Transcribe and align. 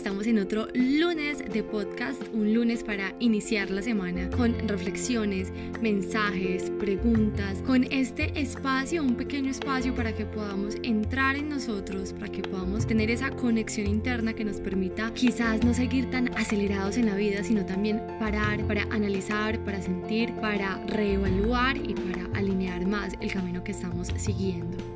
estamos 0.00 0.26
en 0.26 0.38
otro 0.38 0.66
lunes 0.72 1.44
de 1.52 1.62
podcast, 1.62 2.22
un 2.32 2.54
lunes 2.54 2.82
para 2.82 3.14
iniciar 3.18 3.70
la 3.70 3.82
semana 3.82 4.30
con 4.30 4.58
reflexiones, 4.66 5.52
mensajes, 5.82 6.70
preguntas, 6.80 7.58
con 7.66 7.84
este 7.84 8.32
espacio, 8.40 9.02
un 9.02 9.14
pequeño 9.14 9.50
espacio 9.50 9.94
para 9.94 10.14
que 10.14 10.24
podamos 10.24 10.76
entrar 10.84 11.36
en 11.36 11.50
nosotros, 11.50 12.14
para 12.14 12.32
que 12.32 12.40
podamos 12.40 12.86
tener 12.86 13.10
esa 13.10 13.28
conexión 13.28 13.88
interna 13.88 14.32
que 14.32 14.42
nos 14.42 14.58
permita 14.58 15.12
quizás 15.12 15.62
no 15.64 15.74
seguir 15.74 16.10
tan 16.10 16.34
acelerados 16.34 16.96
en 16.96 17.04
la 17.04 17.14
vida, 17.16 17.44
sino 17.44 17.66
también 17.66 18.00
parar 18.18 18.66
para 18.66 18.84
analizar, 18.84 19.62
para 19.66 19.82
sentir, 19.82 20.32
para 20.36 20.82
reevaluar 20.86 21.76
y 21.76 21.92
para 21.92 22.24
alinear 22.38 22.86
más 22.86 23.12
el 23.20 23.30
camino 23.30 23.62
que 23.62 23.72
estamos 23.72 24.08
siguiendo. 24.16 24.89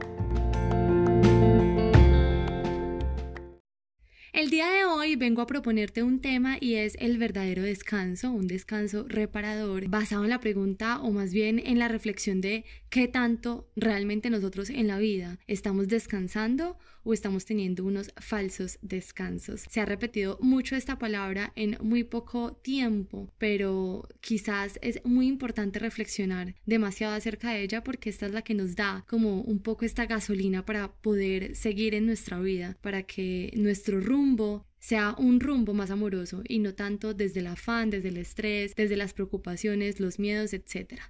Vengo 5.25 5.41
a 5.41 5.47
proponerte 5.47 6.03
un 6.03 6.21
tema 6.21 6.59
y 6.61 6.75
es 6.75 6.99
el 7.01 7.17
verdadero 7.17 7.63
descanso, 7.63 8.31
un 8.31 8.47
descanso 8.47 9.07
reparador 9.09 9.89
basado 9.89 10.23
en 10.25 10.29
la 10.29 10.39
pregunta 10.39 11.01
o 11.01 11.13
más 11.13 11.33
bien 11.33 11.59
en 11.65 11.79
la 11.79 11.89
reflexión 11.89 12.43
de 12.43 12.67
qué 12.91 13.09
tanto 13.09 13.67
realmente 13.75 14.29
nosotros 14.29 14.69
en 14.69 14.87
la 14.87 14.99
vida 14.99 15.39
estamos 15.47 15.89
descansando 15.89 16.77
o 17.05 17.15
estamos 17.15 17.47
teniendo 17.47 17.85
unos 17.85 18.13
falsos 18.19 18.79
descansos. 18.83 19.65
Se 19.71 19.81
ha 19.81 19.87
repetido 19.87 20.39
mucho 20.43 20.77
esta 20.77 20.99
palabra 20.99 21.55
en 21.57 21.79
muy 21.81 22.05
poco 22.05 22.57
tiempo, 22.57 23.33
pero 23.39 24.07
quizás 24.21 24.79
es 24.83 25.01
muy 25.07 25.27
importante 25.27 25.79
reflexionar 25.79 26.55
demasiado 26.67 27.15
acerca 27.15 27.51
de 27.51 27.63
ella 27.63 27.83
porque 27.83 28.11
esta 28.11 28.27
es 28.27 28.33
la 28.33 28.43
que 28.43 28.53
nos 28.53 28.77
da 28.77 29.07
como 29.09 29.41
un 29.41 29.61
poco 29.61 29.87
esta 29.87 30.05
gasolina 30.05 30.67
para 30.67 30.93
poder 30.93 31.57
seguir 31.57 31.95
en 31.95 32.05
nuestra 32.05 32.39
vida, 32.41 32.77
para 32.83 33.05
que 33.05 33.53
nuestro 33.57 34.01
rumbo 34.01 34.67
sea 34.85 35.15
un 35.17 35.41
rumbo 35.41 35.73
más 35.73 35.91
amoroso 35.91 36.43
y 36.47 36.59
no 36.59 36.75
tanto 36.75 37.15
desde 37.15 37.41
el 37.41 37.47
afán, 37.47 37.89
desde 37.89 38.11
el 38.11 38.19
estrés, 38.19 38.75
desde 38.75 38.99
las 38.99 39.15
preocupaciones, 39.15 39.99
los 39.99 40.19
miedos, 40.19 40.53
etc. 40.53 41.01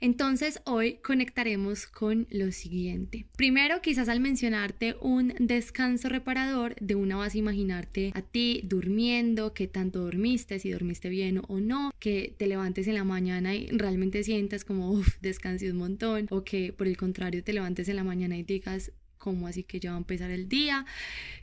Entonces 0.00 0.60
hoy 0.64 0.98
conectaremos 1.02 1.86
con 1.86 2.26
lo 2.30 2.52
siguiente. 2.52 3.26
Primero, 3.36 3.82
quizás 3.82 4.08
al 4.08 4.20
mencionarte 4.20 4.96
un 5.00 5.34
descanso 5.38 6.08
reparador, 6.08 6.74
de 6.80 6.94
una 6.94 7.16
vas 7.16 7.34
a 7.34 7.38
imaginarte 7.38 8.12
a 8.14 8.22
ti 8.22 8.62
durmiendo, 8.64 9.52
que 9.52 9.66
tanto 9.66 10.00
dormiste, 10.00 10.58
si 10.58 10.70
dormiste 10.70 11.08
bien 11.08 11.42
o 11.48 11.60
no, 11.60 11.90
que 11.98 12.34
te 12.38 12.46
levantes 12.46 12.88
en 12.88 12.94
la 12.94 13.04
mañana 13.04 13.54
y 13.54 13.66
realmente 13.68 14.24
sientas 14.24 14.64
como, 14.64 14.90
uff, 14.90 15.16
descansé 15.20 15.70
un 15.70 15.78
montón, 15.78 16.26
o 16.30 16.44
que 16.44 16.72
por 16.72 16.86
el 16.86 16.96
contrario 16.96 17.44
te 17.44 17.52
levantes 17.52 17.88
en 17.88 17.96
la 17.96 18.04
mañana 18.04 18.38
y 18.38 18.42
digas, 18.42 18.92
¿cómo 19.20 19.46
así 19.46 19.62
que 19.62 19.78
ya 19.78 19.90
va 19.90 19.96
a 19.96 19.98
empezar 19.98 20.32
el 20.32 20.48
día? 20.48 20.84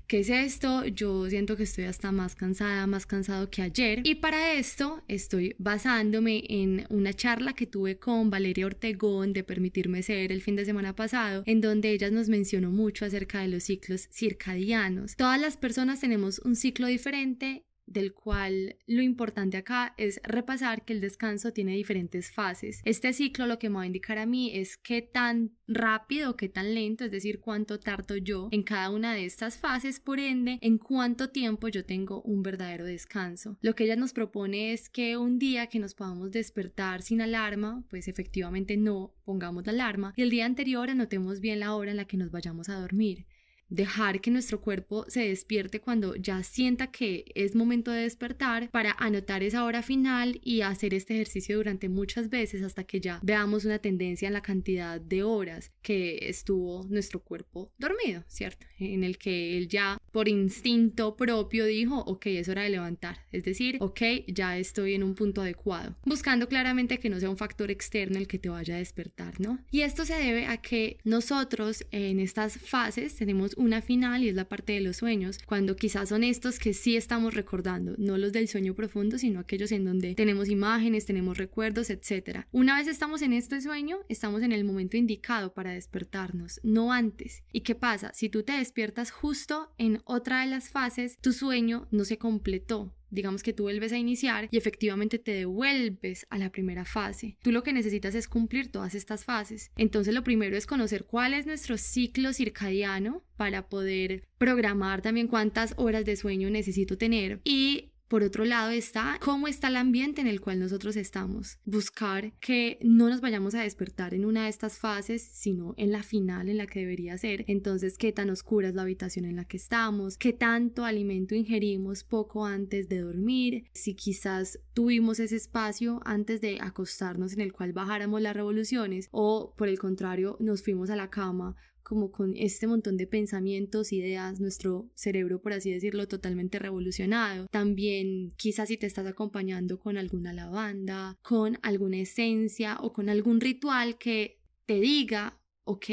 ¿Qué 0.07 0.19
es 0.19 0.29
esto? 0.29 0.85
Yo 0.85 1.29
siento 1.29 1.55
que 1.55 1.63
estoy 1.63 1.83
hasta 1.85 2.11
más 2.11 2.35
cansada, 2.35 2.87
más 2.87 3.05
cansado 3.05 3.49
que 3.49 3.61
ayer. 3.61 4.01
Y 4.03 4.15
para 4.15 4.53
esto 4.53 5.03
estoy 5.07 5.55
basándome 5.59 6.43
en 6.49 6.87
una 6.89 7.13
charla 7.13 7.53
que 7.53 7.67
tuve 7.67 7.99
con 7.99 8.29
Valeria 8.29 8.65
Ortegón 8.65 9.33
de 9.33 9.43
Permitirme 9.43 10.01
Ser 10.03 10.31
el 10.31 10.41
fin 10.41 10.55
de 10.55 10.65
semana 10.65 10.95
pasado, 10.95 11.43
en 11.45 11.61
donde 11.61 11.91
ella 11.91 12.09
nos 12.09 12.29
mencionó 12.29 12.71
mucho 12.71 13.05
acerca 13.05 13.41
de 13.41 13.49
los 13.49 13.63
ciclos 13.63 14.09
circadianos. 14.11 15.15
Todas 15.15 15.39
las 15.39 15.55
personas 15.57 15.99
tenemos 15.99 16.39
un 16.39 16.55
ciclo 16.55 16.87
diferente 16.87 17.66
del 17.87 18.13
cual 18.13 18.75
lo 18.85 19.01
importante 19.01 19.57
acá 19.57 19.95
es 19.97 20.19
repasar 20.23 20.85
que 20.85 20.93
el 20.93 21.01
descanso 21.01 21.53
tiene 21.53 21.73
diferentes 21.75 22.31
fases. 22.31 22.81
Este 22.83 23.13
ciclo 23.13 23.47
lo 23.47 23.57
que 23.57 23.69
me 23.69 23.77
va 23.77 23.81
a 23.83 23.87
indicar 23.87 24.17
a 24.17 24.25
mí 24.25 24.51
es 24.53 24.77
qué 24.77 25.01
tan 25.01 25.57
rápido, 25.67 26.37
qué 26.37 26.49
tan 26.49 26.75
lento, 26.75 27.05
es 27.05 27.11
decir, 27.11 27.39
cuánto 27.39 27.79
tardo 27.79 28.17
yo 28.17 28.49
en 28.51 28.63
cada 28.63 28.89
una 28.89 29.13
de 29.13 29.25
estas 29.25 29.57
fases, 29.57 29.99
por 29.99 30.19
ende, 30.19 30.59
en 30.61 30.77
cuánto 30.77 31.29
tiempo 31.29 31.69
yo 31.69 31.85
tengo 31.85 32.21
un 32.21 32.43
verdadero 32.43 32.85
descanso. 32.85 33.57
Lo 33.61 33.73
que 33.73 33.85
ella 33.85 33.95
nos 33.95 34.13
propone 34.13 34.73
es 34.73 34.89
que 34.89 35.17
un 35.17 35.39
día 35.39 35.67
que 35.67 35.79
nos 35.79 35.95
podamos 35.95 36.31
despertar 36.31 37.01
sin 37.01 37.21
alarma, 37.21 37.83
pues 37.89 38.07
efectivamente 38.07 38.77
no 38.77 39.13
pongamos 39.23 39.65
la 39.65 39.71
alarma 39.71 40.13
y 40.15 40.21
el 40.21 40.29
día 40.29 40.45
anterior 40.45 40.89
anotemos 40.89 41.39
bien 41.39 41.61
la 41.61 41.73
hora 41.73 41.91
en 41.91 41.97
la 41.97 42.05
que 42.05 42.17
nos 42.17 42.31
vayamos 42.31 42.69
a 42.69 42.79
dormir 42.79 43.25
dejar 43.69 44.21
que 44.21 44.31
nuestro 44.31 44.61
cuerpo 44.61 45.05
se 45.07 45.27
despierte 45.27 45.81
cuando 45.81 46.15
ya 46.15 46.43
sienta 46.43 46.91
que 46.91 47.25
es 47.35 47.55
momento 47.55 47.91
de 47.91 48.01
despertar 48.01 48.69
para 48.71 48.95
anotar 48.97 49.43
esa 49.43 49.63
hora 49.63 49.81
final 49.81 50.39
y 50.43 50.61
hacer 50.61 50.93
este 50.93 51.15
ejercicio 51.15 51.57
durante 51.57 51.89
muchas 51.89 52.29
veces 52.29 52.63
hasta 52.63 52.83
que 52.83 53.01
ya 53.01 53.19
veamos 53.23 53.65
una 53.65 53.79
tendencia 53.79 54.27
en 54.27 54.33
la 54.33 54.41
cantidad 54.41 54.99
de 55.01 55.23
horas 55.23 55.71
que 55.81 56.29
estuvo 56.29 56.85
nuestro 56.89 57.21
cuerpo 57.21 57.71
dormido, 57.77 58.23
¿cierto? 58.27 58.65
En 58.79 59.03
el 59.03 59.17
que 59.17 59.57
él 59.57 59.67
ya 59.67 59.97
por 60.11 60.27
instinto 60.27 61.15
propio 61.15 61.65
dijo, 61.65 61.99
ok, 61.99 62.27
es 62.27 62.49
hora 62.49 62.63
de 62.63 62.69
levantar, 62.69 63.19
es 63.31 63.43
decir, 63.43 63.77
ok, 63.79 64.01
ya 64.27 64.57
estoy 64.57 64.93
en 64.93 65.03
un 65.03 65.15
punto 65.15 65.41
adecuado, 65.41 65.95
buscando 66.05 66.47
claramente 66.47 66.99
que 66.99 67.09
no 67.09 67.19
sea 67.19 67.29
un 67.29 67.37
factor 67.37 67.71
externo 67.71 68.17
el 68.17 68.27
que 68.27 68.39
te 68.39 68.49
vaya 68.49 68.75
a 68.75 68.79
despertar, 68.79 69.39
¿no? 69.39 69.59
Y 69.71 69.81
esto 69.81 70.05
se 70.05 70.15
debe 70.15 70.45
a 70.45 70.57
que 70.57 70.97
nosotros 71.03 71.85
en 71.91 72.19
estas 72.19 72.57
fases 72.57 73.15
tenemos 73.15 73.56
una 73.57 73.81
final 73.81 74.23
y 74.23 74.29
es 74.29 74.35
la 74.35 74.47
parte 74.47 74.73
de 74.73 74.81
los 74.81 74.97
sueños, 74.97 75.39
cuando 75.45 75.75
quizás 75.75 76.09
son 76.09 76.23
estos 76.23 76.59
que 76.59 76.73
sí 76.73 76.95
estamos 76.95 77.33
recordando, 77.33 77.95
no 77.97 78.17
los 78.17 78.31
del 78.31 78.47
sueño 78.47 78.73
profundo, 78.73 79.17
sino 79.17 79.39
aquellos 79.39 79.71
en 79.71 79.85
donde 79.85 80.15
tenemos 80.15 80.49
imágenes, 80.49 81.05
tenemos 81.05 81.37
recuerdos, 81.37 81.89
etc. 81.89 82.45
Una 82.51 82.77
vez 82.77 82.87
estamos 82.87 83.21
en 83.21 83.33
este 83.33 83.61
sueño, 83.61 83.97
estamos 84.09 84.41
en 84.41 84.51
el 84.51 84.63
momento 84.63 84.97
indicado 84.97 85.53
para 85.53 85.71
despertarnos, 85.71 86.59
no 86.63 86.93
antes. 86.93 87.43
¿Y 87.51 87.61
qué 87.61 87.75
pasa? 87.75 88.11
Si 88.13 88.29
tú 88.29 88.43
te 88.43 88.53
despiertas 88.53 89.11
justo 89.11 89.73
en 89.77 90.01
otra 90.05 90.41
de 90.41 90.47
las 90.47 90.69
fases, 90.69 91.17
tu 91.19 91.33
sueño 91.33 91.87
no 91.91 92.05
se 92.05 92.17
completó, 92.17 92.93
digamos 93.09 93.43
que 93.43 93.53
tú 93.53 93.63
vuelves 93.63 93.91
a 93.91 93.97
iniciar 93.97 94.47
y 94.51 94.57
efectivamente 94.57 95.19
te 95.19 95.31
devuelves 95.31 96.25
a 96.29 96.37
la 96.37 96.51
primera 96.51 96.85
fase. 96.85 97.37
Tú 97.41 97.51
lo 97.51 97.63
que 97.63 97.73
necesitas 97.73 98.15
es 98.15 98.27
cumplir 98.27 98.71
todas 98.71 98.95
estas 98.95 99.25
fases. 99.25 99.71
Entonces 99.77 100.13
lo 100.13 100.23
primero 100.23 100.57
es 100.57 100.65
conocer 100.65 101.05
cuál 101.05 101.33
es 101.33 101.45
nuestro 101.45 101.77
ciclo 101.77 102.33
circadiano 102.33 103.23
para 103.35 103.69
poder 103.69 104.23
programar 104.37 105.01
también 105.01 105.27
cuántas 105.27 105.73
horas 105.77 106.05
de 106.05 106.15
sueño 106.15 106.49
necesito 106.49 106.97
tener 106.97 107.41
y 107.43 107.91
por 108.07 108.23
otro 108.23 108.45
lado 108.45 108.71
está 108.71 109.17
cómo 109.21 109.47
está 109.47 109.67
el 109.67 109.75
ambiente 109.75 110.21
en 110.21 110.27
el 110.27 110.41
cual 110.41 110.59
nosotros 110.59 110.95
estamos. 110.95 111.59
Buscar 111.65 112.33
que 112.39 112.79
no 112.81 113.09
nos 113.09 113.21
vayamos 113.21 113.55
a 113.55 113.61
despertar 113.61 114.13
en 114.13 114.25
una 114.25 114.43
de 114.43 114.49
estas 114.49 114.77
fases, 114.77 115.21
sino 115.21 115.73
en 115.77 115.91
la 115.91 116.03
final 116.03 116.49
en 116.49 116.57
la 116.57 116.67
que 116.67 116.79
debería 116.79 117.17
ser. 117.17 117.43
Entonces, 117.47 117.97
qué 117.97 118.11
tan 118.11 118.29
oscura 118.29 118.69
es 118.69 118.75
la 118.75 118.83
habitación 118.83 119.25
en 119.25 119.35
la 119.35 119.45
que 119.45 119.57
estamos, 119.57 120.17
qué 120.17 120.33
tanto 120.33 120.85
alimento 120.85 121.35
ingerimos 121.35 122.03
poco 122.03 122.45
antes 122.45 122.89
de 122.89 122.99
dormir, 122.99 123.65
si 123.73 123.95
quizás 123.95 124.59
tuvimos 124.73 125.19
ese 125.19 125.35
espacio 125.35 126.01
antes 126.05 126.41
de 126.41 126.59
acostarnos 126.61 127.33
en 127.33 127.41
el 127.41 127.53
cual 127.53 127.73
bajáramos 127.73 128.21
las 128.21 128.35
revoluciones 128.35 129.09
o 129.11 129.53
por 129.57 129.67
el 129.67 129.79
contrario 129.79 130.37
nos 130.39 130.63
fuimos 130.63 130.89
a 130.89 130.95
la 130.95 131.09
cama 131.09 131.55
como 131.87 132.11
con 132.11 132.35
este 132.35 132.67
montón 132.67 132.97
de 132.97 133.07
pensamientos, 133.07 133.93
ideas, 133.93 134.41
nuestro 134.41 134.91
cerebro, 134.93 135.41
por 135.41 135.53
así 135.53 135.71
decirlo, 135.71 136.05
totalmente 136.05 136.59
revolucionado. 136.59 137.47
También 137.49 138.33
quizás 138.35 138.67
si 138.67 138.75
te 138.75 138.87
estás 138.87 139.07
acompañando 139.07 139.79
con 139.79 139.97
alguna 139.97 140.33
lavanda, 140.33 141.15
con 141.21 141.57
alguna 141.61 141.99
esencia 141.99 142.77
o 142.81 142.91
con 142.91 143.07
algún 143.07 143.39
ritual 143.39 143.97
que 143.97 144.41
te 144.65 144.81
diga 144.81 145.39
ok, 145.67 145.85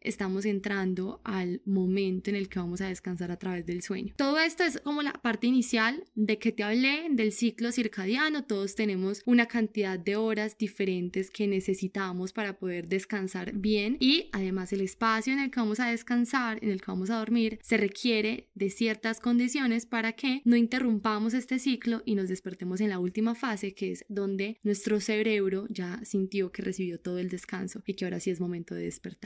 estamos 0.00 0.44
entrando 0.44 1.20
al 1.24 1.62
momento 1.64 2.30
en 2.30 2.36
el 2.36 2.48
que 2.48 2.58
vamos 2.58 2.80
a 2.80 2.88
descansar 2.88 3.30
a 3.30 3.38
través 3.38 3.64
del 3.64 3.82
sueño. 3.82 4.12
Todo 4.16 4.38
esto 4.40 4.64
es 4.64 4.80
como 4.80 5.02
la 5.02 5.12
parte 5.12 5.46
inicial 5.46 6.04
de 6.14 6.38
que 6.38 6.52
te 6.52 6.64
hablé 6.64 7.06
del 7.10 7.32
ciclo 7.32 7.70
circadiano. 7.70 8.44
Todos 8.44 8.74
tenemos 8.74 9.22
una 9.26 9.46
cantidad 9.46 9.98
de 9.98 10.16
horas 10.16 10.58
diferentes 10.58 11.30
que 11.30 11.46
necesitamos 11.46 12.32
para 12.32 12.58
poder 12.58 12.88
descansar 12.88 13.52
bien 13.52 13.96
y 14.00 14.28
además 14.32 14.72
el 14.72 14.80
espacio 14.80 15.32
en 15.32 15.38
el 15.38 15.50
que 15.50 15.60
vamos 15.60 15.78
a 15.78 15.90
descansar, 15.90 16.58
en 16.62 16.70
el 16.70 16.80
que 16.80 16.90
vamos 16.90 17.10
a 17.10 17.18
dormir, 17.18 17.60
se 17.62 17.76
requiere 17.76 18.48
de 18.54 18.70
ciertas 18.70 19.20
condiciones 19.20 19.86
para 19.86 20.12
que 20.12 20.42
no 20.44 20.56
interrumpamos 20.56 21.34
este 21.34 21.60
ciclo 21.60 22.02
y 22.04 22.16
nos 22.16 22.28
despertemos 22.28 22.80
en 22.80 22.90
la 22.90 22.98
última 22.98 23.36
fase 23.36 23.74
que 23.74 23.92
es 23.92 24.04
donde 24.08 24.58
nuestro 24.64 25.00
cerebro 25.00 25.66
ya 25.68 26.00
sintió 26.04 26.50
que 26.50 26.62
recibió 26.62 26.98
todo 26.98 27.18
el 27.18 27.28
descanso 27.28 27.82
y 27.86 27.94
que 27.94 28.04
ahora 28.04 28.18
sí 28.18 28.30
es 28.30 28.40
momento 28.40 28.74
de 28.74 28.84
despertar. 28.84 29.19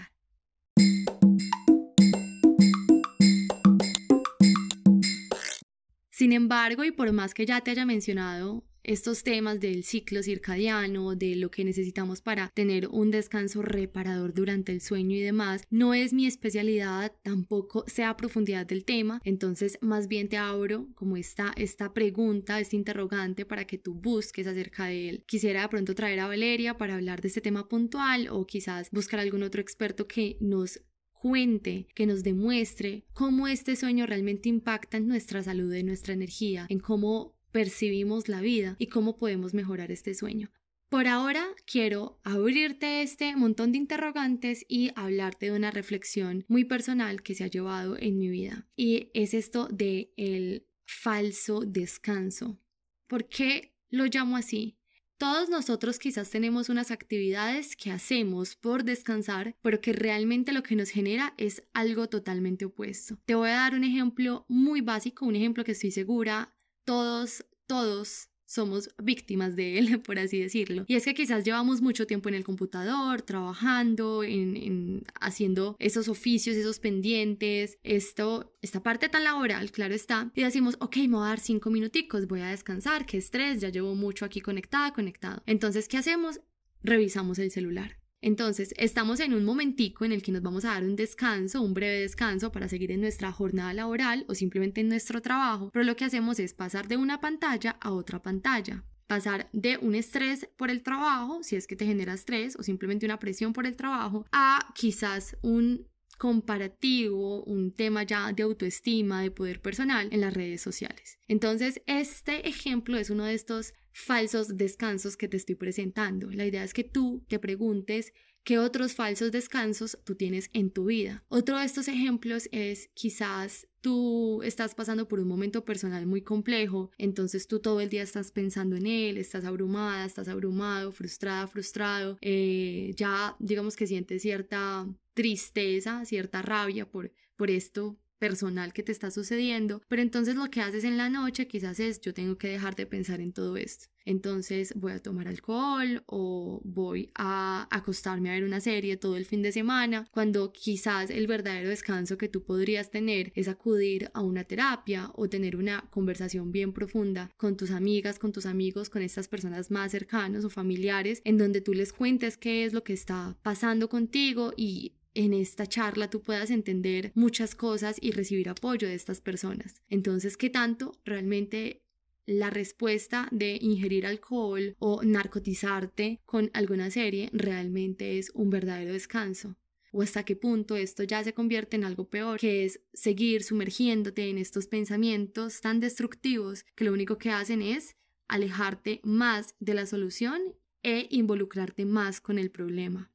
Sin 6.24 6.32
embargo, 6.32 6.84
y 6.84 6.90
por 6.90 7.12
más 7.12 7.34
que 7.34 7.44
ya 7.44 7.60
te 7.60 7.70
haya 7.70 7.84
mencionado 7.84 8.64
estos 8.82 9.24
temas 9.24 9.60
del 9.60 9.84
ciclo 9.84 10.22
circadiano, 10.22 11.14
de 11.14 11.36
lo 11.36 11.50
que 11.50 11.66
necesitamos 11.66 12.22
para 12.22 12.48
tener 12.54 12.88
un 12.88 13.10
descanso 13.10 13.60
reparador 13.60 14.32
durante 14.32 14.72
el 14.72 14.80
sueño 14.80 15.16
y 15.16 15.20
demás, 15.20 15.64
no 15.68 15.92
es 15.92 16.14
mi 16.14 16.26
especialidad, 16.26 17.12
tampoco 17.22 17.84
sea 17.88 18.16
profundidad 18.16 18.64
del 18.64 18.86
tema, 18.86 19.20
entonces 19.22 19.76
más 19.82 20.08
bien 20.08 20.30
te 20.30 20.38
abro 20.38 20.88
como 20.94 21.18
esta, 21.18 21.52
esta 21.56 21.92
pregunta, 21.92 22.58
este 22.58 22.76
interrogante 22.76 23.44
para 23.44 23.66
que 23.66 23.76
tú 23.76 23.92
busques 23.92 24.46
acerca 24.46 24.86
de 24.86 25.10
él. 25.10 25.24
Quisiera 25.26 25.60
de 25.60 25.68
pronto 25.68 25.94
traer 25.94 26.20
a 26.20 26.26
Valeria 26.26 26.78
para 26.78 26.94
hablar 26.94 27.20
de 27.20 27.28
este 27.28 27.42
tema 27.42 27.68
puntual 27.68 28.28
o 28.30 28.46
quizás 28.46 28.88
buscar 28.90 29.20
algún 29.20 29.42
otro 29.42 29.60
experto 29.60 30.08
que 30.08 30.38
nos 30.40 30.80
cuente, 31.24 31.88
que 31.94 32.04
nos 32.04 32.22
demuestre 32.22 33.06
cómo 33.14 33.48
este 33.48 33.76
sueño 33.76 34.04
realmente 34.04 34.50
impacta 34.50 34.98
en 34.98 35.08
nuestra 35.08 35.42
salud, 35.42 35.72
en 35.72 35.86
nuestra 35.86 36.12
energía, 36.12 36.66
en 36.68 36.80
cómo 36.80 37.34
percibimos 37.50 38.28
la 38.28 38.42
vida 38.42 38.76
y 38.78 38.88
cómo 38.88 39.16
podemos 39.16 39.54
mejorar 39.54 39.90
este 39.90 40.12
sueño. 40.12 40.50
Por 40.90 41.06
ahora 41.06 41.42
quiero 41.64 42.20
abrirte 42.24 43.00
este 43.00 43.36
montón 43.36 43.72
de 43.72 43.78
interrogantes 43.78 44.66
y 44.68 44.90
hablarte 44.96 45.46
de 45.46 45.56
una 45.56 45.70
reflexión 45.70 46.44
muy 46.46 46.64
personal 46.64 47.22
que 47.22 47.34
se 47.34 47.44
ha 47.44 47.46
llevado 47.46 47.96
en 47.98 48.18
mi 48.18 48.28
vida 48.28 48.68
y 48.76 49.10
es 49.14 49.32
esto 49.32 49.66
de 49.68 50.12
el 50.18 50.66
falso 50.84 51.60
descanso. 51.60 52.60
¿Por 53.06 53.28
qué 53.28 53.72
lo 53.88 54.04
llamo 54.04 54.36
así? 54.36 54.76
Todos 55.16 55.48
nosotros 55.48 55.98
quizás 56.00 56.30
tenemos 56.30 56.68
unas 56.68 56.90
actividades 56.90 57.76
que 57.76 57.92
hacemos 57.92 58.56
por 58.56 58.82
descansar, 58.82 59.54
pero 59.62 59.80
que 59.80 59.92
realmente 59.92 60.52
lo 60.52 60.64
que 60.64 60.74
nos 60.74 60.90
genera 60.90 61.34
es 61.36 61.62
algo 61.72 62.08
totalmente 62.08 62.64
opuesto. 62.64 63.16
Te 63.24 63.36
voy 63.36 63.50
a 63.50 63.54
dar 63.54 63.74
un 63.74 63.84
ejemplo 63.84 64.44
muy 64.48 64.80
básico, 64.80 65.24
un 65.24 65.36
ejemplo 65.36 65.62
que 65.62 65.72
estoy 65.72 65.92
segura 65.92 66.56
todos, 66.84 67.46
todos 67.66 68.33
somos 68.54 68.90
víctimas 69.02 69.56
de 69.56 69.78
él, 69.78 70.00
por 70.06 70.18
así 70.18 70.38
decirlo. 70.38 70.84
Y 70.86 70.94
es 70.94 71.04
que 71.04 71.14
quizás 71.14 71.44
llevamos 71.44 71.82
mucho 71.82 72.06
tiempo 72.06 72.28
en 72.28 72.36
el 72.36 72.44
computador, 72.44 73.22
trabajando, 73.22 74.22
en, 74.22 75.04
haciendo 75.20 75.76
esos 75.78 76.08
oficios, 76.08 76.56
esos 76.56 76.78
pendientes, 76.78 77.78
esto, 77.82 78.54
esta 78.62 78.82
parte 78.82 79.08
tan 79.08 79.24
laboral, 79.24 79.72
claro 79.72 79.94
está, 79.94 80.30
y 80.34 80.42
decimos, 80.42 80.76
ok, 80.80 80.96
me 80.98 81.16
voy 81.16 81.24
a 81.24 81.28
dar 81.28 81.40
cinco 81.40 81.70
minuticos, 81.70 82.26
voy 82.26 82.40
a 82.40 82.48
descansar, 82.48 83.06
qué 83.06 83.18
estrés, 83.18 83.60
ya 83.60 83.68
llevo 83.70 83.94
mucho 83.94 84.24
aquí 84.24 84.40
conectada, 84.40 84.92
conectado. 84.92 85.42
Entonces, 85.46 85.88
¿qué 85.88 85.98
hacemos? 85.98 86.40
Revisamos 86.82 87.38
el 87.38 87.50
celular. 87.50 88.03
Entonces, 88.24 88.72
estamos 88.78 89.20
en 89.20 89.34
un 89.34 89.44
momentico 89.44 90.06
en 90.06 90.12
el 90.12 90.22
que 90.22 90.32
nos 90.32 90.40
vamos 90.40 90.64
a 90.64 90.68
dar 90.68 90.82
un 90.82 90.96
descanso, 90.96 91.60
un 91.60 91.74
breve 91.74 92.00
descanso 92.00 92.50
para 92.50 92.68
seguir 92.68 92.90
en 92.90 93.02
nuestra 93.02 93.30
jornada 93.30 93.74
laboral 93.74 94.24
o 94.28 94.34
simplemente 94.34 94.80
en 94.80 94.88
nuestro 94.88 95.20
trabajo, 95.20 95.68
pero 95.74 95.84
lo 95.84 95.94
que 95.94 96.06
hacemos 96.06 96.38
es 96.38 96.54
pasar 96.54 96.88
de 96.88 96.96
una 96.96 97.20
pantalla 97.20 97.76
a 97.82 97.92
otra 97.92 98.22
pantalla 98.22 98.82
pasar 99.06 99.50
de 99.52 99.76
un 99.76 99.94
estrés 99.94 100.48
por 100.56 100.70
el 100.70 100.82
trabajo, 100.82 101.42
si 101.42 101.56
es 101.56 101.66
que 101.66 101.76
te 101.76 101.84
genera 101.84 102.14
estrés 102.14 102.56
o 102.58 102.62
simplemente 102.62 103.04
una 103.04 103.18
presión 103.18 103.52
por 103.52 103.66
el 103.66 103.76
trabajo, 103.76 104.24
a 104.32 104.72
quizás 104.74 105.36
un 105.42 105.86
comparativo, 106.24 107.44
un 107.44 107.70
tema 107.70 108.02
ya 108.02 108.32
de 108.32 108.44
autoestima, 108.44 109.20
de 109.20 109.30
poder 109.30 109.60
personal 109.60 110.08
en 110.10 110.22
las 110.22 110.32
redes 110.32 110.62
sociales. 110.62 111.18
Entonces, 111.28 111.82
este 111.84 112.48
ejemplo 112.48 112.96
es 112.96 113.10
uno 113.10 113.26
de 113.26 113.34
estos 113.34 113.74
falsos 113.92 114.56
descansos 114.56 115.18
que 115.18 115.28
te 115.28 115.36
estoy 115.36 115.54
presentando. 115.54 116.30
La 116.30 116.46
idea 116.46 116.64
es 116.64 116.72
que 116.72 116.82
tú 116.82 117.22
te 117.28 117.38
preguntes 117.38 118.14
qué 118.42 118.58
otros 118.58 118.94
falsos 118.94 119.32
descansos 119.32 119.98
tú 120.02 120.14
tienes 120.14 120.48
en 120.54 120.70
tu 120.70 120.86
vida. 120.86 121.22
Otro 121.28 121.58
de 121.58 121.66
estos 121.66 121.88
ejemplos 121.88 122.48
es 122.52 122.88
quizás 122.94 123.68
tú 123.82 124.42
estás 124.44 124.74
pasando 124.74 125.06
por 125.06 125.20
un 125.20 125.28
momento 125.28 125.66
personal 125.66 126.06
muy 126.06 126.22
complejo, 126.22 126.90
entonces 126.96 127.48
tú 127.48 127.60
todo 127.60 127.82
el 127.82 127.90
día 127.90 128.02
estás 128.02 128.30
pensando 128.30 128.76
en 128.76 128.86
él, 128.86 129.18
estás 129.18 129.44
abrumada, 129.44 130.06
estás 130.06 130.28
abrumado, 130.28 130.90
frustrada, 130.90 131.46
frustrado, 131.48 132.16
eh, 132.22 132.94
ya 132.96 133.36
digamos 133.40 133.76
que 133.76 133.86
sientes 133.86 134.22
cierta 134.22 134.88
tristeza, 135.14 136.04
cierta 136.04 136.42
rabia 136.42 136.90
por, 136.90 137.12
por 137.36 137.50
esto 137.50 137.98
personal 138.18 138.72
que 138.72 138.82
te 138.82 138.92
está 138.92 139.10
sucediendo, 139.10 139.82
pero 139.88 140.00
entonces 140.00 140.34
lo 140.34 140.50
que 140.50 140.62
haces 140.62 140.84
en 140.84 140.96
la 140.96 141.10
noche 141.10 141.46
quizás 141.46 141.78
es 141.80 142.00
yo 142.00 142.14
tengo 142.14 142.38
que 142.38 142.48
dejar 142.48 142.74
de 142.74 142.86
pensar 142.86 143.20
en 143.20 143.32
todo 143.32 143.56
esto. 143.56 143.86
Entonces 144.06 144.72
voy 144.76 144.92
a 144.92 145.02
tomar 145.02 145.28
alcohol 145.28 146.02
o 146.06 146.60
voy 146.64 147.10
a 147.14 147.66
acostarme 147.70 148.30
a 148.30 148.34
ver 148.34 148.44
una 148.44 148.60
serie 148.60 148.96
todo 148.96 149.16
el 149.16 149.24
fin 149.24 149.42
de 149.42 149.52
semana, 149.52 150.06
cuando 150.10 150.52
quizás 150.52 151.10
el 151.10 151.26
verdadero 151.26 151.68
descanso 151.68 152.16
que 152.16 152.28
tú 152.28 152.44
podrías 152.44 152.90
tener 152.90 153.30
es 153.34 153.48
acudir 153.48 154.10
a 154.14 154.22
una 154.22 154.44
terapia 154.44 155.10
o 155.14 155.28
tener 155.28 155.56
una 155.56 155.88
conversación 155.90 156.52
bien 156.52 156.72
profunda 156.72 157.30
con 157.36 157.56
tus 157.56 157.70
amigas, 157.70 158.18
con 158.18 158.32
tus 158.32 158.46
amigos, 158.46 158.90
con 158.90 159.02
estas 159.02 159.28
personas 159.28 159.70
más 159.70 159.92
cercanas 159.92 160.44
o 160.44 160.50
familiares, 160.50 161.20
en 161.24 161.36
donde 161.36 161.60
tú 161.60 161.72
les 161.72 161.92
cuentes 161.92 162.36
qué 162.36 162.64
es 162.64 162.72
lo 162.72 162.84
que 162.84 162.92
está 162.92 163.36
pasando 163.42 163.88
contigo 163.88 164.52
y 164.56 164.94
en 165.14 165.32
esta 165.32 165.66
charla 165.66 166.10
tú 166.10 166.20
puedas 166.20 166.50
entender 166.50 167.12
muchas 167.14 167.54
cosas 167.54 167.96
y 168.00 168.10
recibir 168.10 168.48
apoyo 168.48 168.88
de 168.88 168.94
estas 168.94 169.20
personas. 169.20 169.82
Entonces, 169.88 170.36
¿qué 170.36 170.50
tanto 170.50 170.92
realmente 171.04 171.82
la 172.26 172.50
respuesta 172.50 173.28
de 173.30 173.58
ingerir 173.60 174.06
alcohol 174.06 174.76
o 174.78 175.02
narcotizarte 175.02 176.20
con 176.24 176.50
alguna 176.52 176.90
serie 176.90 177.30
realmente 177.32 178.18
es 178.18 178.30
un 178.34 178.50
verdadero 178.50 178.92
descanso? 178.92 179.56
¿O 179.92 180.02
hasta 180.02 180.24
qué 180.24 180.34
punto 180.34 180.74
esto 180.74 181.04
ya 181.04 181.22
se 181.22 181.34
convierte 181.34 181.76
en 181.76 181.84
algo 181.84 182.08
peor, 182.08 182.40
que 182.40 182.64
es 182.64 182.80
seguir 182.92 183.44
sumergiéndote 183.44 184.28
en 184.28 184.38
estos 184.38 184.66
pensamientos 184.66 185.60
tan 185.60 185.78
destructivos 185.78 186.64
que 186.74 186.84
lo 186.84 186.92
único 186.92 187.16
que 187.16 187.30
hacen 187.30 187.62
es 187.62 187.94
alejarte 188.26 189.00
más 189.04 189.54
de 189.60 189.74
la 189.74 189.86
solución 189.86 190.42
e 190.82 191.06
involucrarte 191.10 191.84
más 191.84 192.20
con 192.20 192.40
el 192.40 192.50
problema? 192.50 193.12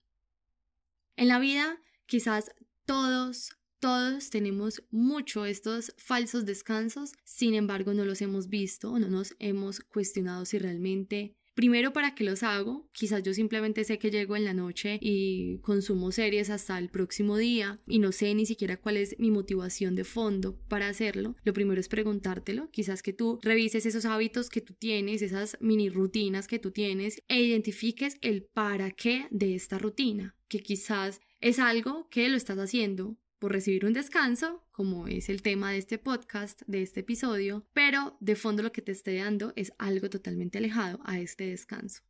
En 1.17 1.27
la 1.27 1.37
vida 1.37 1.81
Quizás 2.09 2.49
todos, 2.87 3.51
todos 3.79 4.31
tenemos 4.31 4.81
mucho 4.89 5.45
estos 5.45 5.93
falsos 5.97 6.43
descansos, 6.43 7.13
sin 7.23 7.53
embargo 7.53 7.93
no 7.93 8.03
los 8.03 8.23
hemos 8.23 8.49
visto 8.49 8.91
o 8.91 8.97
no 8.97 9.09
nos 9.09 9.35
hemos 9.37 9.81
cuestionado 9.81 10.43
si 10.45 10.57
realmente 10.57 11.35
Primero, 11.59 11.91
¿para 11.91 12.15
qué 12.15 12.23
los 12.23 12.41
hago? 12.41 12.87
Quizás 12.93 13.21
yo 13.21 13.33
simplemente 13.33 13.83
sé 13.83 13.99
que 13.99 14.11
llego 14.11 14.37
en 14.37 14.45
la 14.45 14.53
noche 14.53 14.97
y 15.01 15.57
consumo 15.57 16.13
series 16.13 16.49
hasta 16.49 16.77
el 16.79 16.87
próximo 16.87 17.35
día 17.35 17.81
y 17.85 17.99
no 17.99 18.13
sé 18.13 18.33
ni 18.33 18.45
siquiera 18.45 18.77
cuál 18.77 18.95
es 18.95 19.19
mi 19.19 19.29
motivación 19.29 19.93
de 19.93 20.05
fondo 20.05 20.57
para 20.69 20.87
hacerlo. 20.87 21.35
Lo 21.43 21.51
primero 21.51 21.81
es 21.81 21.89
preguntártelo. 21.89 22.69
Quizás 22.71 23.03
que 23.03 23.11
tú 23.11 23.39
revises 23.41 23.85
esos 23.85 24.05
hábitos 24.05 24.49
que 24.49 24.61
tú 24.61 24.73
tienes, 24.73 25.21
esas 25.21 25.57
mini 25.59 25.89
rutinas 25.89 26.47
que 26.47 26.59
tú 26.59 26.71
tienes 26.71 27.21
e 27.27 27.41
identifiques 27.41 28.17
el 28.21 28.43
para 28.45 28.91
qué 28.91 29.27
de 29.29 29.55
esta 29.55 29.77
rutina. 29.77 30.37
Que 30.47 30.61
quizás 30.61 31.19
es 31.41 31.59
algo 31.59 32.09
que 32.09 32.27
lo 32.29 32.35
estás 32.35 32.57
haciendo 32.57 33.15
por 33.39 33.53
recibir 33.53 33.85
un 33.85 33.93
descanso, 33.93 34.65
como 34.71 35.07
es 35.07 35.29
el 35.29 35.41
tema 35.41 35.71
de 35.71 35.77
este 35.77 35.97
podcast, 35.97 36.61
de 36.67 36.81
este 36.81 36.99
episodio, 36.99 37.65
pero 37.73 38.17
de 38.19 38.35
fondo 38.35 38.61
lo 38.61 38.73
que 38.73 38.81
te 38.81 38.91
esté 38.91 39.15
dando 39.15 39.53
es 39.55 39.71
algo 39.77 40.09
totalmente 40.09 40.57
alejado 40.57 40.99
a 41.05 41.19
este 41.19 41.45
descanso. 41.45 42.01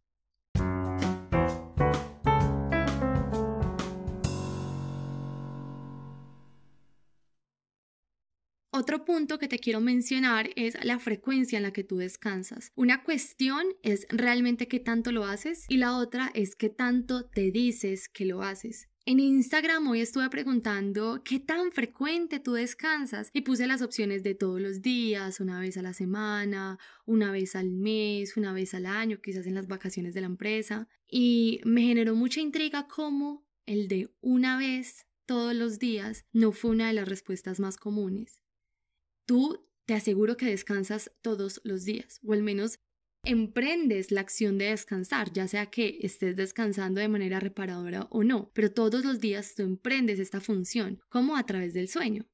Otro 8.72 9.04
punto 9.04 9.38
que 9.38 9.50
te 9.50 9.60
quiero 9.60 9.82
mencionar 9.82 10.50
es 10.56 10.78
la 10.84 11.00
frecuencia 11.00 11.58
en 11.58 11.64
la 11.64 11.74
que 11.74 11.84
tú 11.84 11.98
descansas. 11.98 12.72
Una 12.76 13.04
cuestión 13.04 13.66
es 13.84 14.08
realmente 14.10 14.68
qué 14.68 14.80
tanto 14.80 15.12
lo 15.12 15.26
haces 15.26 15.66
y 15.68 15.78
la 15.78 15.98
otra 15.98 16.32
es 16.34 16.56
qué 16.56 16.70
tanto 16.70 17.26
te 17.26 17.52
dices 17.52 18.08
que 18.08 18.26
lo 18.26 18.42
haces. 18.42 18.90
En 19.06 19.20
Instagram 19.20 19.88
hoy 19.88 20.02
estuve 20.02 20.30
preguntando 20.30 21.24
qué 21.24 21.40
tan 21.40 21.72
frecuente 21.72 22.40
tú 22.40 22.54
descansas 22.54 23.30
y 23.34 23.42
puse 23.42 23.66
las 23.66 23.82
opciones 23.82 24.24
de 24.24 24.36
todos 24.36 24.62
los 24.62 24.82
días, 24.82 25.40
una 25.40 25.60
vez 25.60 25.78
a 25.78 25.82
la 25.82 25.94
semana, 25.94 26.78
una 27.06 27.32
vez 27.32 27.56
al 27.56 27.72
mes, 27.72 28.38
una 28.38 28.54
vez 28.54 28.74
al 28.74 28.86
año, 28.86 29.22
quizás 29.22 29.48
en 29.48 29.56
las 29.56 29.68
vacaciones 29.68 30.14
de 30.14 30.22
la 30.22 30.28
empresa. 30.28 30.88
Y 31.08 31.62
me 31.64 31.82
generó 31.82 32.14
mucha 32.14 32.42
intriga 32.42 32.88
cómo 32.88 33.48
el 33.66 33.88
de 33.88 34.14
una 34.22 34.58
vez 34.58 35.08
todos 35.26 35.56
los 35.56 35.80
días 35.80 36.26
no 36.34 36.52
fue 36.52 36.72
una 36.72 36.88
de 36.88 36.94
las 36.94 37.08
respuestas 37.08 37.60
más 37.60 37.78
comunes. 37.78 38.42
Tú 39.26 39.66
te 39.86 39.94
aseguro 39.96 40.38
que 40.38 40.46
descansas 40.46 41.12
todos 41.22 41.62
los 41.64 41.84
días, 41.86 42.20
o 42.24 42.34
al 42.34 42.44
menos 42.44 42.80
emprendes 43.24 44.12
la 44.12 44.22
acción 44.22 44.58
de 44.58 44.66
descansar, 44.66 45.32
ya 45.32 45.48
sea 45.48 45.68
que 45.68 46.00
estés 46.02 46.36
descansando 46.36 47.02
de 47.02 47.10
manera 47.10 47.40
reparadora 47.40 48.08
o 48.12 48.24
no, 48.24 48.52
pero 48.54 48.72
todos 48.72 49.04
los 49.04 49.20
días 49.20 49.56
tú 49.56 49.64
emprendes 49.64 50.20
esta 50.20 50.42
función, 50.42 51.00
como 51.10 51.36
a 51.36 51.46
través 51.46 51.74
del 51.74 51.88
sueño. 51.88 52.28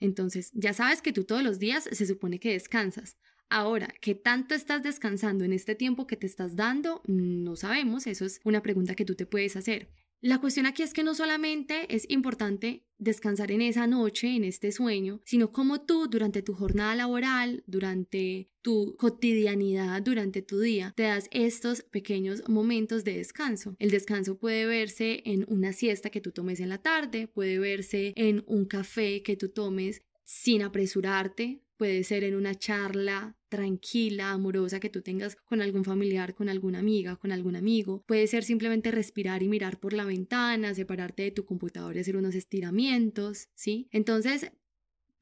Entonces, 0.00 0.50
ya 0.52 0.72
sabes 0.72 1.00
que 1.00 1.12
tú 1.12 1.24
todos 1.24 1.42
los 1.42 1.58
días 1.58 1.88
se 1.90 2.06
supone 2.06 2.40
que 2.40 2.52
descansas. 2.52 3.16
Ahora, 3.48 3.92
¿qué 4.00 4.14
tanto 4.14 4.54
estás 4.54 4.82
descansando 4.82 5.44
en 5.44 5.52
este 5.52 5.74
tiempo 5.74 6.06
que 6.06 6.16
te 6.16 6.26
estás 6.26 6.56
dando? 6.56 7.02
No 7.06 7.54
sabemos, 7.54 8.06
eso 8.06 8.24
es 8.24 8.40
una 8.44 8.62
pregunta 8.62 8.94
que 8.94 9.04
tú 9.04 9.14
te 9.14 9.26
puedes 9.26 9.56
hacer. 9.56 9.90
La 10.24 10.40
cuestión 10.40 10.66
aquí 10.66 10.84
es 10.84 10.94
que 10.94 11.02
no 11.02 11.16
solamente 11.16 11.92
es 11.92 12.06
importante 12.08 12.84
descansar 12.98 13.50
en 13.50 13.60
esa 13.60 13.88
noche, 13.88 14.36
en 14.36 14.44
este 14.44 14.70
sueño, 14.70 15.20
sino 15.24 15.50
como 15.50 15.80
tú 15.80 16.06
durante 16.06 16.42
tu 16.42 16.54
jornada 16.54 16.94
laboral, 16.94 17.64
durante 17.66 18.48
tu 18.62 18.96
cotidianidad, 18.98 20.00
durante 20.00 20.40
tu 20.40 20.60
día, 20.60 20.92
te 20.96 21.02
das 21.02 21.26
estos 21.32 21.82
pequeños 21.82 22.44
momentos 22.48 23.02
de 23.02 23.16
descanso. 23.16 23.74
El 23.80 23.90
descanso 23.90 24.38
puede 24.38 24.64
verse 24.64 25.22
en 25.24 25.44
una 25.48 25.72
siesta 25.72 26.10
que 26.10 26.20
tú 26.20 26.30
tomes 26.30 26.60
en 26.60 26.68
la 26.68 26.78
tarde, 26.78 27.26
puede 27.26 27.58
verse 27.58 28.12
en 28.14 28.44
un 28.46 28.66
café 28.66 29.24
que 29.24 29.36
tú 29.36 29.48
tomes 29.48 30.02
sin 30.24 30.62
apresurarte, 30.62 31.62
puede 31.76 32.04
ser 32.04 32.22
en 32.24 32.36
una 32.36 32.54
charla 32.54 33.36
tranquila, 33.48 34.30
amorosa 34.30 34.80
que 34.80 34.88
tú 34.88 35.02
tengas 35.02 35.36
con 35.36 35.60
algún 35.60 35.84
familiar, 35.84 36.34
con 36.34 36.48
alguna 36.48 36.78
amiga, 36.78 37.16
con 37.16 37.32
algún 37.32 37.56
amigo. 37.56 38.04
Puede 38.06 38.26
ser 38.26 38.44
simplemente 38.44 38.90
respirar 38.90 39.42
y 39.42 39.48
mirar 39.48 39.80
por 39.80 39.92
la 39.92 40.04
ventana, 40.04 40.74
separarte 40.74 41.24
de 41.24 41.32
tu 41.32 41.44
computador 41.44 41.96
y 41.96 42.00
hacer 42.00 42.16
unos 42.16 42.34
estiramientos, 42.34 43.48
¿sí? 43.54 43.88
Entonces, 43.90 44.52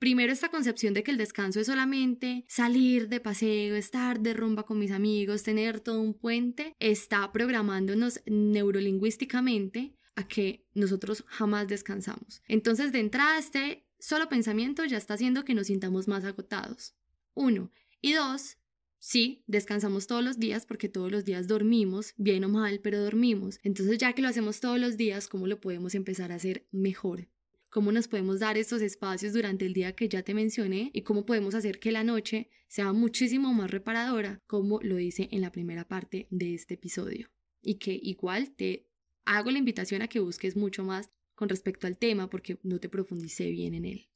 Primero 0.00 0.32
esta 0.32 0.48
concepción 0.48 0.94
de 0.94 1.02
que 1.02 1.10
el 1.10 1.18
descanso 1.18 1.60
es 1.60 1.66
solamente 1.66 2.46
salir 2.48 3.10
de 3.10 3.20
paseo, 3.20 3.76
estar 3.76 4.20
de 4.20 4.32
rumba 4.32 4.62
con 4.62 4.78
mis 4.78 4.92
amigos, 4.92 5.42
tener 5.42 5.78
todo 5.80 6.00
un 6.00 6.14
puente, 6.14 6.74
está 6.78 7.30
programándonos 7.32 8.22
neurolingüísticamente 8.24 9.94
a 10.16 10.26
que 10.26 10.64
nosotros 10.72 11.22
jamás 11.26 11.68
descansamos. 11.68 12.42
Entonces, 12.48 12.92
de 12.92 13.00
entrada, 13.00 13.36
este 13.38 13.84
solo 14.00 14.28
pensamiento 14.28 14.84
ya 14.84 14.96
está 14.96 15.14
haciendo 15.14 15.44
que 15.44 15.54
nos 15.54 15.68
sintamos 15.68 16.08
más 16.08 16.24
agotados. 16.24 16.94
Uno. 17.34 17.70
Y 18.00 18.14
dos, 18.14 18.56
sí, 18.98 19.44
descansamos 19.46 20.06
todos 20.06 20.24
los 20.24 20.38
días 20.38 20.66
porque 20.66 20.88
todos 20.88 21.12
los 21.12 21.24
días 21.24 21.46
dormimos, 21.46 22.14
bien 22.16 22.44
o 22.44 22.48
mal, 22.48 22.80
pero 22.80 23.02
dormimos. 23.02 23.60
Entonces 23.62 23.98
ya 23.98 24.12
que 24.14 24.22
lo 24.22 24.28
hacemos 24.28 24.60
todos 24.60 24.80
los 24.80 24.96
días, 24.96 25.28
¿cómo 25.28 25.46
lo 25.46 25.60
podemos 25.60 25.94
empezar 25.94 26.32
a 26.32 26.36
hacer 26.36 26.66
mejor? 26.72 27.28
¿Cómo 27.70 27.92
nos 27.92 28.08
podemos 28.08 28.40
dar 28.40 28.58
estos 28.58 28.82
espacios 28.82 29.32
durante 29.32 29.64
el 29.64 29.74
día 29.74 29.94
que 29.94 30.08
ya 30.08 30.22
te 30.22 30.34
mencioné? 30.34 30.90
¿Y 30.92 31.02
cómo 31.02 31.24
podemos 31.24 31.54
hacer 31.54 31.78
que 31.78 31.92
la 31.92 32.02
noche 32.02 32.48
sea 32.66 32.92
muchísimo 32.92 33.54
más 33.54 33.70
reparadora, 33.70 34.42
como 34.48 34.80
lo 34.82 34.96
dice 34.96 35.28
en 35.30 35.40
la 35.40 35.52
primera 35.52 35.86
parte 35.86 36.26
de 36.30 36.54
este 36.54 36.74
episodio? 36.74 37.30
Y 37.62 37.74
que 37.74 37.96
igual 38.02 38.50
te 38.50 38.88
hago 39.24 39.52
la 39.52 39.58
invitación 39.58 40.02
a 40.02 40.08
que 40.08 40.18
busques 40.18 40.56
mucho 40.56 40.82
más 40.82 41.10
con 41.40 41.48
respecto 41.48 41.86
al 41.86 41.96
tema 41.96 42.28
porque 42.28 42.58
no 42.62 42.78
te 42.80 42.90
profundicé 42.90 43.48
bien 43.48 43.72
en 43.72 43.86
él. 43.86 44.08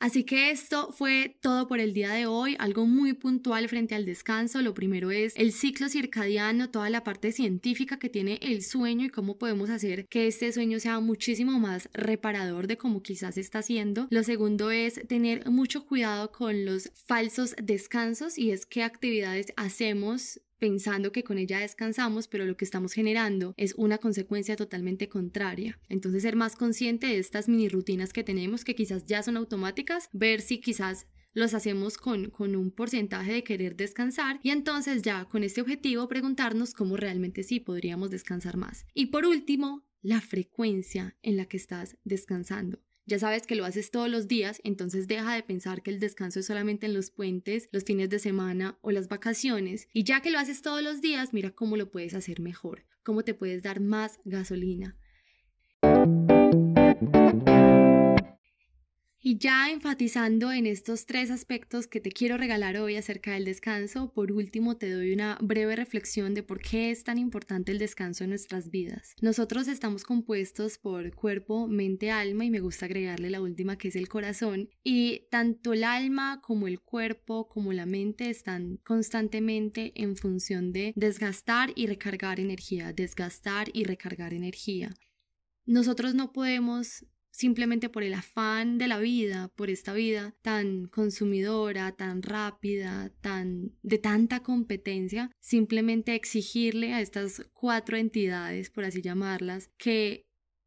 Así 0.00 0.24
que 0.24 0.50
esto 0.50 0.92
fue 0.92 1.36
todo 1.40 1.66
por 1.66 1.80
el 1.80 1.94
día 1.94 2.12
de 2.12 2.26
hoy, 2.26 2.56
algo 2.58 2.86
muy 2.86 3.14
puntual 3.14 3.68
frente 3.68 3.94
al 3.94 4.04
descanso. 4.04 4.60
Lo 4.60 4.74
primero 4.74 5.10
es 5.10 5.32
el 5.36 5.52
ciclo 5.52 5.88
circadiano, 5.88 6.70
toda 6.70 6.90
la 6.90 7.04
parte 7.04 7.32
científica 7.32 7.98
que 7.98 8.10
tiene 8.10 8.38
el 8.42 8.62
sueño 8.62 9.06
y 9.06 9.10
cómo 9.10 9.38
podemos 9.38 9.70
hacer 9.70 10.06
que 10.08 10.26
este 10.26 10.52
sueño 10.52 10.78
sea 10.80 11.00
muchísimo 11.00 11.58
más 11.58 11.88
reparador 11.94 12.66
de 12.66 12.76
como 12.76 13.02
quizás 13.02 13.38
está 13.38 13.60
haciendo. 13.60 14.06
Lo 14.10 14.22
segundo 14.22 14.70
es 14.70 15.00
tener 15.08 15.48
mucho 15.48 15.86
cuidado 15.86 16.32
con 16.32 16.64
los 16.64 16.90
falsos 17.06 17.54
descansos 17.62 18.36
y 18.36 18.50
es 18.50 18.66
qué 18.66 18.82
actividades 18.82 19.52
hacemos 19.56 20.40
pensando 20.64 21.12
que 21.12 21.24
con 21.24 21.36
ella 21.36 21.58
descansamos, 21.58 22.26
pero 22.26 22.46
lo 22.46 22.56
que 22.56 22.64
estamos 22.64 22.94
generando 22.94 23.52
es 23.58 23.74
una 23.76 23.98
consecuencia 23.98 24.56
totalmente 24.56 25.10
contraria. 25.10 25.78
Entonces 25.90 26.22
ser 26.22 26.36
más 26.36 26.56
consciente 26.56 27.06
de 27.06 27.18
estas 27.18 27.50
mini 27.50 27.68
rutinas 27.68 28.14
que 28.14 28.24
tenemos, 28.24 28.64
que 28.64 28.74
quizás 28.74 29.04
ya 29.04 29.22
son 29.22 29.36
automáticas, 29.36 30.08
ver 30.14 30.40
si 30.40 30.62
quizás 30.62 31.06
los 31.34 31.52
hacemos 31.52 31.98
con, 31.98 32.30
con 32.30 32.56
un 32.56 32.70
porcentaje 32.70 33.30
de 33.34 33.44
querer 33.44 33.76
descansar 33.76 34.40
y 34.42 34.52
entonces 34.52 35.02
ya 35.02 35.26
con 35.26 35.44
este 35.44 35.60
objetivo 35.60 36.08
preguntarnos 36.08 36.72
cómo 36.72 36.96
realmente 36.96 37.42
sí 37.42 37.60
podríamos 37.60 38.10
descansar 38.10 38.56
más. 38.56 38.86
Y 38.94 39.08
por 39.08 39.26
último, 39.26 39.84
la 40.00 40.22
frecuencia 40.22 41.14
en 41.20 41.36
la 41.36 41.44
que 41.44 41.58
estás 41.58 41.98
descansando. 42.04 42.78
Ya 43.06 43.18
sabes 43.18 43.46
que 43.46 43.54
lo 43.54 43.66
haces 43.66 43.90
todos 43.90 44.08
los 44.08 44.28
días, 44.28 44.62
entonces 44.64 45.06
deja 45.06 45.34
de 45.34 45.42
pensar 45.42 45.82
que 45.82 45.90
el 45.90 46.00
descanso 46.00 46.40
es 46.40 46.46
solamente 46.46 46.86
en 46.86 46.94
los 46.94 47.10
puentes, 47.10 47.68
los 47.70 47.84
fines 47.84 48.08
de 48.08 48.18
semana 48.18 48.78
o 48.80 48.92
las 48.92 49.08
vacaciones. 49.08 49.88
Y 49.92 50.04
ya 50.04 50.22
que 50.22 50.30
lo 50.30 50.38
haces 50.38 50.62
todos 50.62 50.82
los 50.82 51.02
días, 51.02 51.34
mira 51.34 51.50
cómo 51.50 51.76
lo 51.76 51.90
puedes 51.90 52.14
hacer 52.14 52.40
mejor, 52.40 52.86
cómo 53.02 53.22
te 53.22 53.34
puedes 53.34 53.62
dar 53.62 53.80
más 53.80 54.20
gasolina. 54.24 54.96
Y 59.26 59.38
ya 59.38 59.70
enfatizando 59.70 60.52
en 60.52 60.66
estos 60.66 61.06
tres 61.06 61.30
aspectos 61.30 61.86
que 61.86 61.98
te 61.98 62.12
quiero 62.12 62.36
regalar 62.36 62.76
hoy 62.76 62.96
acerca 62.96 63.32
del 63.32 63.46
descanso, 63.46 64.12
por 64.12 64.30
último 64.30 64.76
te 64.76 64.90
doy 64.90 65.14
una 65.14 65.38
breve 65.40 65.76
reflexión 65.76 66.34
de 66.34 66.42
por 66.42 66.60
qué 66.60 66.90
es 66.90 67.04
tan 67.04 67.16
importante 67.16 67.72
el 67.72 67.78
descanso 67.78 68.24
en 68.24 68.28
nuestras 68.28 68.68
vidas. 68.68 69.16
Nosotros 69.22 69.66
estamos 69.66 70.04
compuestos 70.04 70.76
por 70.76 71.14
cuerpo, 71.14 71.66
mente, 71.66 72.10
alma 72.10 72.44
y 72.44 72.50
me 72.50 72.60
gusta 72.60 72.84
agregarle 72.84 73.30
la 73.30 73.40
última 73.40 73.78
que 73.78 73.88
es 73.88 73.96
el 73.96 74.08
corazón 74.08 74.68
y 74.82 75.22
tanto 75.30 75.72
el 75.72 75.84
alma 75.84 76.42
como 76.42 76.68
el 76.68 76.82
cuerpo 76.82 77.48
como 77.48 77.72
la 77.72 77.86
mente 77.86 78.28
están 78.28 78.76
constantemente 78.84 79.92
en 79.94 80.18
función 80.18 80.70
de 80.70 80.92
desgastar 80.96 81.72
y 81.74 81.86
recargar 81.86 82.40
energía, 82.40 82.92
desgastar 82.92 83.70
y 83.72 83.84
recargar 83.84 84.34
energía. 84.34 84.94
Nosotros 85.64 86.14
no 86.14 86.30
podemos 86.30 87.06
simplemente 87.34 87.88
por 87.88 88.04
el 88.04 88.14
afán 88.14 88.78
de 88.78 88.86
la 88.86 88.98
vida, 88.98 89.50
por 89.56 89.68
esta 89.68 89.92
vida 89.92 90.36
tan 90.40 90.86
consumidora, 90.86 91.90
tan 91.92 92.22
rápida, 92.22 93.10
tan 93.20 93.72
de 93.82 93.98
tanta 93.98 94.40
competencia, 94.44 95.30
simplemente 95.40 96.14
exigirle 96.14 96.94
a 96.94 97.00
estas 97.00 97.42
cuatro 97.52 97.96
entidades, 97.96 98.70
por 98.70 98.84
así 98.84 99.02
llamarlas, 99.02 99.70
que 99.76 100.26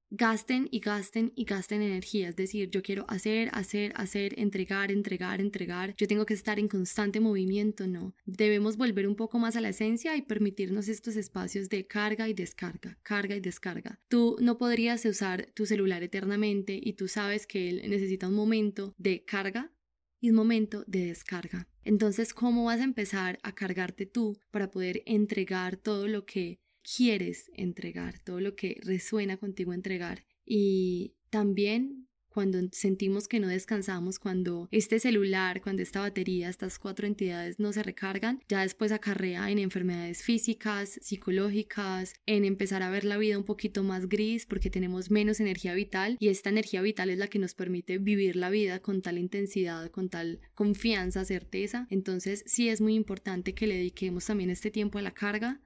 gasten 0.10 0.68
y 0.72 0.80
gasten 0.80 1.34
y 1.36 1.46
gasten 1.46 1.82
energía. 1.82 2.30
Es 2.30 2.36
decir, 2.36 2.70
yo 2.70 2.82
quiero 2.82 3.06
hacer, 3.08 3.50
hacer, 3.54 3.94
hacer, 3.96 4.40
entregar, 4.40 4.92
entregar, 4.92 5.42
entregar. 5.42 5.96
Yo 5.98 6.08
tengo 6.08 6.26
que 6.26 6.34
estar 6.34 6.60
en 6.60 6.68
constante 6.68 7.20
movimiento, 7.20 7.88
no. 7.88 8.16
Debemos 8.26 8.78
volver 8.78 9.08
un 9.08 9.16
poco 9.16 9.40
más 9.40 9.56
a 9.56 9.62
la 9.62 9.70
esencia 9.70 10.16
y 10.16 10.22
permitirnos 10.22 10.88
estos 10.88 11.16
espacios 11.16 11.70
de 11.70 11.88
carga 11.88 12.28
y 12.30 12.34
descarga, 12.34 12.98
carga 13.04 13.36
y 13.36 13.40
descarga. 13.40 14.00
Tú 14.08 14.38
no 14.40 14.58
podrías 14.58 15.04
usar 15.06 15.52
tu 15.54 15.66
celular 15.66 16.04
eternamente 16.04 16.80
y 16.82 16.94
tú 16.94 17.08
sabes 17.08 17.48
que 17.48 17.70
él 17.70 17.90
necesita 17.90 18.28
un 18.28 18.36
momento 18.36 18.94
de 18.98 19.24
carga 19.24 19.72
y 20.20 20.30
un 20.30 20.36
momento 20.36 20.84
de 20.88 21.06
descarga. 21.06 21.68
Entonces, 21.84 22.34
¿cómo 22.34 22.66
vas 22.66 22.82
a 22.82 22.86
empezar 22.86 23.40
a 23.44 23.54
cargarte 23.54 24.06
tú 24.06 24.40
para 24.52 24.72
poder 24.72 25.04
entregar 25.06 25.78
todo 25.78 26.08
lo 26.08 26.26
que 26.26 26.60
quieres 26.96 27.52
entregar, 27.54 28.20
todo 28.20 28.40
lo 28.40 28.56
que 28.56 28.80
resuena 28.84 29.38
contigo 29.38 29.74
entregar. 29.74 30.26
Y 30.46 31.14
también 31.30 32.08
cuando 32.38 32.60
sentimos 32.72 33.28
que 33.28 33.40
no 33.40 33.48
descansamos, 33.48 34.20
cuando 34.20 34.68
este 34.70 35.00
celular, 35.00 35.60
cuando 35.60 35.82
esta 35.82 36.02
batería, 36.02 36.50
estas 36.50 36.78
cuatro 36.78 37.08
entidades 37.08 37.60
no 37.60 37.74
se 37.74 37.82
recargan, 37.82 38.44
ya 38.48 38.62
después 38.62 38.92
acarrea 38.92 39.50
en 39.50 39.58
enfermedades 39.58 40.22
físicas, 40.22 41.00
psicológicas, 41.02 42.14
en 42.28 42.46
empezar 42.46 42.84
a 42.84 42.92
ver 42.92 43.06
la 43.06 43.18
vida 43.18 43.40
un 43.40 43.44
poquito 43.44 43.82
más 43.82 44.08
gris 44.08 44.46
porque 44.46 44.70
tenemos 44.70 45.10
menos 45.10 45.40
energía 45.40 45.74
vital 45.74 46.16
y 46.20 46.28
esta 46.28 46.52
energía 46.52 46.84
vital 46.84 47.10
es 47.10 47.18
la 47.18 47.28
que 47.28 47.40
nos 47.40 47.56
permite 47.56 47.98
vivir 47.98 48.36
la 48.36 48.52
vida 48.52 48.82
con 48.82 49.02
tal 49.02 49.18
intensidad, 49.18 49.90
con 49.90 50.10
tal 50.10 50.40
confianza, 50.54 51.26
certeza. 51.26 51.88
Entonces 51.90 52.44
sí 52.46 52.70
es 52.70 52.82
muy 52.82 52.94
importante 52.94 53.56
que 53.56 53.66
le 53.66 53.78
dediquemos 53.78 54.26
también 54.28 54.52
este 54.52 54.70
tiempo 54.70 55.00
a 55.00 55.02
la 55.02 55.16
carga, 55.16 55.60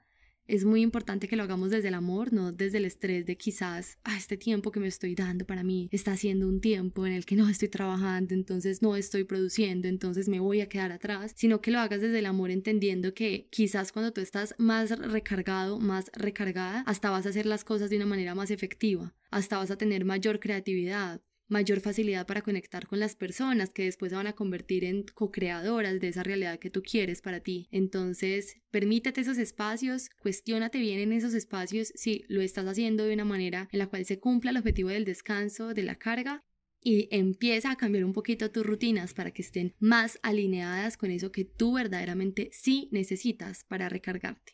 es 0.47 0.65
muy 0.65 0.81
importante 0.81 1.27
que 1.27 1.35
lo 1.35 1.43
hagamos 1.43 1.71
desde 1.71 1.87
el 1.87 1.93
amor, 1.93 2.33
no 2.33 2.51
desde 2.51 2.77
el 2.77 2.85
estrés 2.85 3.25
de 3.25 3.37
quizás, 3.37 3.97
ah, 4.03 4.17
este 4.17 4.37
tiempo 4.37 4.71
que 4.71 4.79
me 4.79 4.87
estoy 4.87 5.15
dando 5.15 5.45
para 5.45 5.63
mí 5.63 5.89
está 5.91 6.17
siendo 6.17 6.47
un 6.47 6.61
tiempo 6.61 7.05
en 7.05 7.13
el 7.13 7.25
que 7.25 7.35
no 7.35 7.47
estoy 7.49 7.69
trabajando, 7.69 8.33
entonces 8.33 8.81
no 8.81 8.95
estoy 8.95 9.23
produciendo, 9.23 9.87
entonces 9.87 10.27
me 10.27 10.39
voy 10.39 10.61
a 10.61 10.69
quedar 10.69 10.91
atrás, 10.91 11.33
sino 11.35 11.61
que 11.61 11.71
lo 11.71 11.79
hagas 11.79 12.01
desde 12.01 12.19
el 12.19 12.25
amor 12.25 12.51
entendiendo 12.51 13.13
que 13.13 13.47
quizás 13.49 13.91
cuando 13.91 14.11
tú 14.11 14.21
estás 14.21 14.55
más 14.57 14.89
recargado, 14.89 15.79
más 15.79 16.11
recargada, 16.13 16.81
hasta 16.81 17.09
vas 17.09 17.25
a 17.25 17.29
hacer 17.29 17.45
las 17.45 17.63
cosas 17.63 17.89
de 17.89 17.97
una 17.97 18.05
manera 18.05 18.35
más 18.35 18.51
efectiva, 18.51 19.13
hasta 19.29 19.57
vas 19.57 19.71
a 19.71 19.77
tener 19.77 20.05
mayor 20.05 20.39
creatividad, 20.39 21.21
mayor 21.51 21.81
facilidad 21.81 22.25
para 22.25 22.41
conectar 22.41 22.87
con 22.87 22.99
las 22.99 23.15
personas 23.15 23.71
que 23.71 23.83
después 23.83 24.09
se 24.11 24.15
van 24.15 24.27
a 24.27 24.33
convertir 24.33 24.85
en 24.85 25.03
co-creadoras 25.03 25.99
de 25.99 26.07
esa 26.07 26.23
realidad 26.23 26.59
que 26.59 26.69
tú 26.69 26.81
quieres 26.81 27.21
para 27.21 27.41
ti. 27.41 27.67
Entonces, 27.71 28.55
permítete 28.71 29.21
esos 29.21 29.37
espacios, 29.37 30.09
cuestiónate 30.21 30.79
bien 30.79 30.99
en 30.99 31.11
esos 31.11 31.33
espacios 31.33 31.91
si 31.93 32.23
lo 32.29 32.41
estás 32.41 32.65
haciendo 32.65 33.03
de 33.03 33.13
una 33.13 33.25
manera 33.25 33.67
en 33.71 33.79
la 33.79 33.87
cual 33.87 34.05
se 34.05 34.19
cumpla 34.19 34.51
el 34.51 34.57
objetivo 34.57 34.89
del 34.89 35.05
descanso, 35.05 35.73
de 35.73 35.83
la 35.83 35.95
carga 35.95 36.45
y 36.79 37.09
empieza 37.11 37.69
a 37.69 37.75
cambiar 37.75 38.05
un 38.05 38.13
poquito 38.13 38.49
tus 38.49 38.65
rutinas 38.65 39.13
para 39.13 39.31
que 39.31 39.41
estén 39.41 39.75
más 39.77 40.19
alineadas 40.23 40.95
con 40.95 41.11
eso 41.11 41.31
que 41.31 41.43
tú 41.45 41.73
verdaderamente 41.73 42.49
sí 42.53 42.87
necesitas 42.91 43.65
para 43.65 43.89
recargarte. 43.89 44.53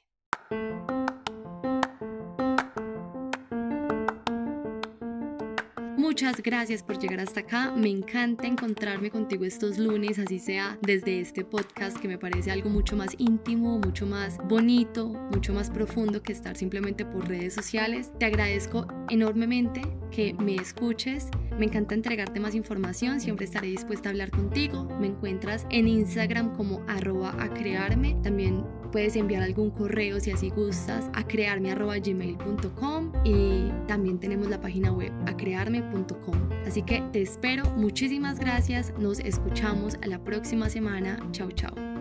Muchas 6.17 6.41
gracias 6.41 6.81
por 6.81 6.97
llegar 6.97 7.19
hasta 7.19 7.41
acá. 7.41 7.71
Me 7.75 7.89
encanta 7.89 8.47
encontrarme 8.47 9.11
contigo 9.11 9.45
estos 9.45 9.77
lunes, 9.77 10.17
así 10.17 10.39
sea 10.39 10.75
desde 10.81 11.19
este 11.19 11.45
podcast 11.45 11.95
que 11.95 12.07
me 12.07 12.17
parece 12.17 12.49
algo 12.49 12.71
mucho 12.71 12.97
más 12.97 13.11
íntimo, 13.19 13.77
mucho 13.77 14.07
más 14.07 14.39
bonito, 14.47 15.09
mucho 15.31 15.53
más 15.53 15.69
profundo 15.69 16.23
que 16.23 16.33
estar 16.33 16.57
simplemente 16.57 17.05
por 17.05 17.27
redes 17.27 17.53
sociales. 17.53 18.11
Te 18.17 18.25
agradezco 18.25 18.87
enormemente 19.09 19.83
que 20.09 20.33
me 20.33 20.55
escuches. 20.55 21.27
Me 21.59 21.65
encanta 21.65 21.93
entregarte 21.93 22.39
más 22.39 22.55
información. 22.55 23.21
Siempre 23.21 23.45
estaré 23.45 23.67
dispuesta 23.67 24.09
a 24.09 24.11
hablar 24.11 24.31
contigo. 24.31 24.85
Me 24.99 25.05
encuentras 25.05 25.67
en 25.69 25.87
Instagram 25.87 26.55
como 26.55 26.83
arroba 26.87 27.35
a 27.39 27.47
crearme. 27.53 28.17
También 28.23 28.65
puedes 28.91 29.15
enviar 29.15 29.43
algún 29.43 29.71
correo 29.71 30.19
si 30.19 30.31
así 30.31 30.49
gustas 30.49 31.09
a 31.13 31.25
crearme.gmail.com 31.25 33.11
y 33.23 33.71
también 33.87 34.19
tenemos 34.19 34.47
la 34.49 34.59
página 34.59 34.91
web 34.91 35.11
acrearme.com. 35.25 36.49
Así 36.65 36.81
que 36.81 37.01
te 37.11 37.21
espero, 37.21 37.65
muchísimas 37.75 38.39
gracias, 38.39 38.93
nos 38.99 39.19
escuchamos 39.19 39.97
la 40.05 40.19
próxima 40.23 40.69
semana, 40.69 41.19
chao 41.31 41.51
chao. 41.51 41.96